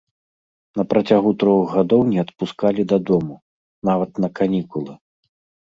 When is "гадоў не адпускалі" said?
1.75-2.81